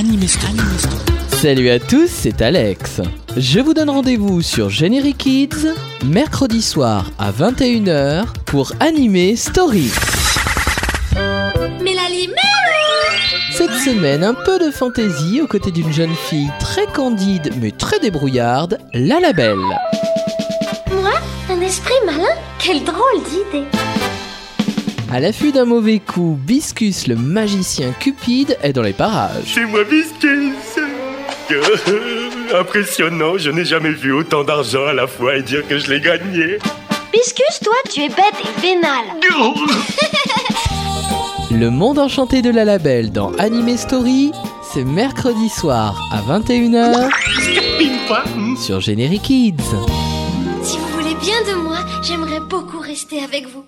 [0.00, 0.56] Anime Story.
[1.28, 3.02] Salut à tous, c'est Alex.
[3.36, 5.74] Je vous donne rendez-vous sur Generic Kids,
[6.06, 9.90] mercredi soir à 21h pour Anime Story.
[11.84, 12.30] Limite
[13.52, 17.98] Cette semaine, un peu de fantaisie aux côtés d'une jeune fille très candide mais très
[18.00, 19.58] débrouillarde, la Labelle.
[21.02, 21.12] Moi
[21.50, 22.34] Un esprit malin?
[22.58, 23.66] Quelle drôle d'idée
[25.12, 29.42] À l'affût d'un mauvais coup, Biscus le magicien cupide est dans les parages.
[29.44, 30.52] C'est moi Biscuits
[32.54, 36.00] Impressionnant, je n'ai jamais vu autant d'argent à la fois et dire que je l'ai
[36.00, 36.58] gagné.
[37.12, 39.16] Biscus, toi, tu es bête et vénale
[41.58, 44.30] Le monde enchanté de la Labelle dans Anime Story,
[44.72, 47.10] c'est mercredi soir à 21h
[48.64, 49.56] sur Generic Kids.
[50.62, 53.64] Si vous voulez bien de moi, j'aimerais beaucoup rester avec vous.